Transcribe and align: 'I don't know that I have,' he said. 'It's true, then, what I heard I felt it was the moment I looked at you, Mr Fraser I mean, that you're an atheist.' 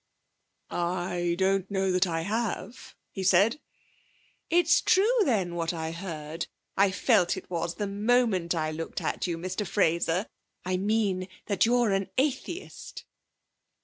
'I 0.71 1.35
don't 1.37 1.69
know 1.69 1.91
that 1.91 2.07
I 2.07 2.21
have,' 2.21 2.95
he 3.11 3.21
said. 3.23 3.59
'It's 4.49 4.81
true, 4.81 5.11
then, 5.25 5.53
what 5.53 5.73
I 5.75 5.91
heard 5.91 6.47
I 6.75 6.89
felt 6.89 7.37
it 7.37 7.47
was 7.51 7.75
the 7.75 7.85
moment 7.85 8.55
I 8.55 8.71
looked 8.71 8.99
at 8.99 9.27
you, 9.27 9.37
Mr 9.37 9.63
Fraser 9.67 10.25
I 10.65 10.77
mean, 10.77 11.27
that 11.45 11.67
you're 11.67 11.91
an 11.91 12.09
atheist.' 12.17 13.05